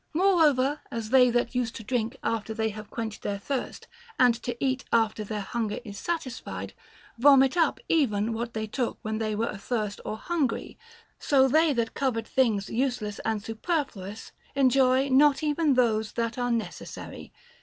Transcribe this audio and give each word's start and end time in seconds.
Moreover, 0.15 0.81
as 0.89 1.11
they 1.11 1.29
that 1.29 1.53
use 1.53 1.69
to 1.73 1.83
drink 1.83 2.17
after 2.23 2.55
they 2.55 2.69
have 2.69 2.89
quenched 2.89 3.21
their 3.21 3.37
thirst, 3.37 3.87
and 4.17 4.33
to 4.41 4.57
eat 4.59 4.83
after 4.91 5.23
their 5.23 5.41
hunger 5.41 5.77
is 5.85 5.99
satisfied, 5.99 6.73
vomit 7.19 7.55
up 7.55 7.79
even 7.87 8.33
what 8.33 8.55
they 8.55 8.65
took 8.65 8.97
when 9.03 9.19
they 9.19 9.35
were 9.35 9.53
athirst 9.53 10.01
or 10.03 10.17
hungry; 10.17 10.75
so 11.19 11.47
they 11.47 11.71
that 11.73 11.93
covet 11.93 12.27
things 12.27 12.67
useless 12.67 13.19
and 13.19 13.43
superfluous, 13.43 14.31
enjoy 14.55 15.07
not 15.07 15.43
even 15.43 15.75
those 15.75 16.13
that 16.13 16.35
are 16.35 16.49
necessary. 16.49 17.31